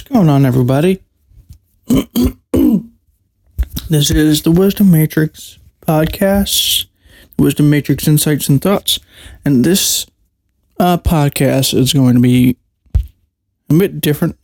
[0.00, 1.02] What's going on, everybody?
[3.90, 6.86] this is the Wisdom Matrix podcast,
[7.38, 8.98] Wisdom Matrix Insights and Thoughts.
[9.44, 10.06] And this
[10.78, 12.56] uh, podcast is going to be
[13.68, 14.38] a bit different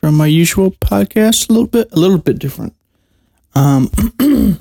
[0.00, 2.74] from my usual podcast, a little bit, a little bit different.
[3.54, 3.92] Um,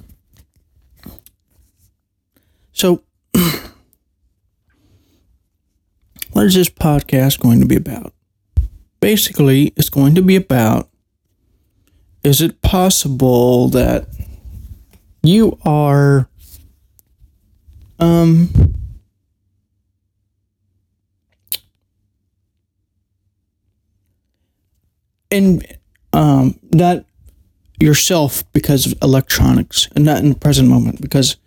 [2.71, 3.01] so,
[6.33, 8.13] what is this podcast going to be about?
[9.01, 10.87] Basically, it's going to be about
[12.23, 14.07] is it possible that
[15.23, 16.29] you are
[17.99, 18.49] um
[25.31, 25.65] and
[26.13, 27.05] um not
[27.79, 31.37] yourself because of electronics and not in the present moment because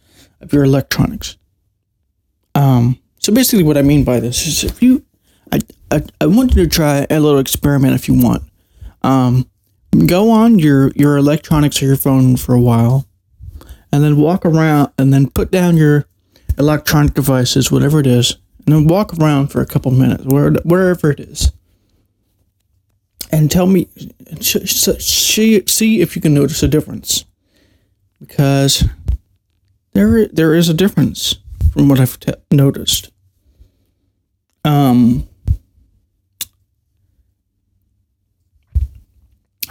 [0.40, 1.36] of your electronics.
[2.56, 5.02] Um so basically what i mean by this is if you
[5.52, 8.42] i i, I want you to try a little experiment if you want.
[9.02, 9.48] Um
[10.06, 13.06] go on your your electronics or your phone for a while
[13.92, 16.06] and then walk around and then put down your
[16.58, 18.36] electronic devices whatever it is
[18.66, 21.52] and then walk around for a couple minutes where, wherever it is.
[23.30, 23.88] And tell me
[24.40, 27.24] see if you can notice a difference.
[28.20, 28.84] Because
[29.92, 31.36] there there is a difference
[31.72, 32.16] from what I've
[32.52, 33.10] noticed.
[34.64, 35.28] Um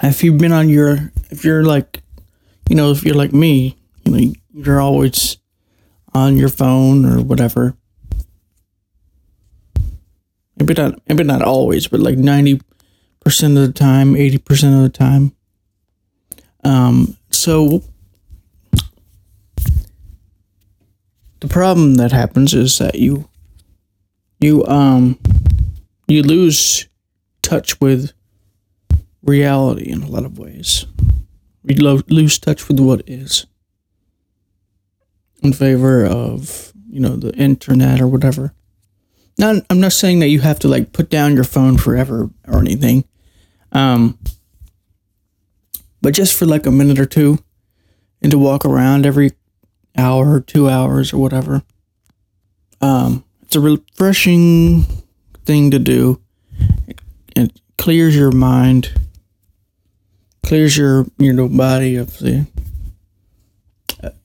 [0.04, 2.02] if you've been on your if you're like
[2.70, 5.38] you know if you're like me you know you're always
[6.14, 7.76] on your phone or whatever.
[10.58, 12.62] Maybe not maybe not always but like 90%
[13.26, 15.36] of the time 80% of the time.
[16.64, 17.84] Um so
[21.40, 23.28] the problem that happens is that you
[24.40, 25.20] you um
[26.08, 26.88] you lose
[27.42, 28.14] touch with
[29.24, 30.86] reality in a lot of ways.
[31.64, 33.46] We lo- lose touch with what is
[35.42, 38.54] in favor of, you know, the internet or whatever.
[39.38, 42.60] Not, I'm not saying that you have to like put down your phone forever or
[42.60, 43.06] anything.
[43.72, 44.20] Um,
[46.02, 47.40] but just for like a minute or two
[48.22, 49.32] and to walk around every
[49.98, 51.64] hour or two hours or whatever.
[52.82, 54.86] Um, it's a refreshing
[55.46, 56.22] thing to do.
[56.88, 57.02] It,
[57.36, 58.94] it clears your mind
[60.54, 62.46] clears your you know body of the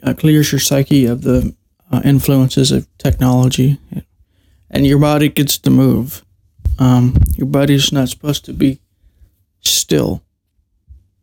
[0.02, 1.56] uh, clears your psyche of the
[1.90, 3.78] uh, influences of technology,
[4.70, 6.22] and your body gets to move.
[6.78, 8.78] Um, your body's not supposed to be
[9.62, 10.22] still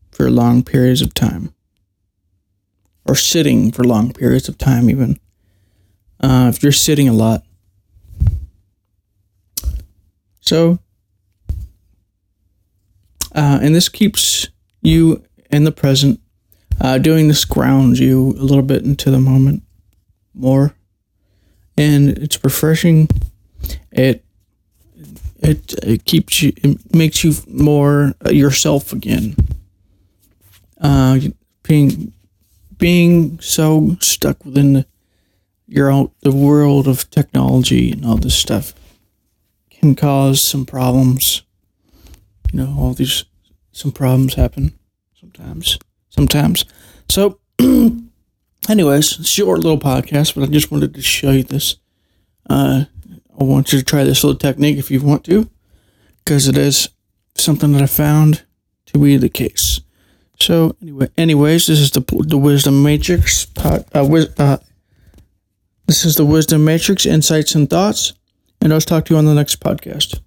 [0.09, 1.53] for long periods of time,
[3.07, 5.19] or sitting for long periods of time, even
[6.19, 7.43] uh, if you're sitting a lot.
[10.41, 10.79] So,
[13.35, 14.47] uh, and this keeps
[14.85, 16.19] you in the present.
[16.81, 19.63] Uh, doing this grounds you a little bit into the moment
[20.33, 20.75] more,
[21.77, 23.07] and it's refreshing.
[23.91, 24.25] It
[25.39, 29.35] it, it keeps you, it makes you more yourself again.
[30.81, 31.19] Uh,
[31.63, 32.13] being
[32.77, 34.85] being so stuck within the,
[35.67, 38.73] your own the world of technology and all this stuff
[39.69, 41.43] can cause some problems.
[42.51, 43.25] You know, all these
[43.75, 44.73] some problems happen
[45.19, 45.77] sometimes.
[46.09, 46.63] Sometimes.
[47.09, 47.39] So,
[48.69, 51.75] anyways, short little podcast, but I just wanted to show you this.
[52.49, 52.85] Uh,
[53.37, 55.49] I want you to try this little technique if you want to,
[56.23, 56.87] because it is
[57.35, 58.43] something that I found
[58.85, 59.81] to be the case.
[60.39, 63.45] So, anyway, anyways, this is the the Wisdom Matrix.
[63.45, 64.57] Pod, uh, wis- uh,
[65.85, 68.13] this is the Wisdom Matrix Insights and Thoughts,
[68.61, 70.21] and I'll talk to you on the next podcast.